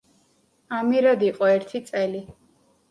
ამირად 0.79 1.27
იყო 1.29 1.51
ერთი 1.59 1.85
წელი. 1.93 2.25